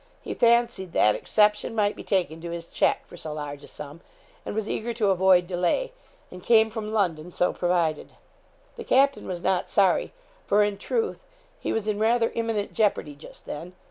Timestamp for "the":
8.77-8.83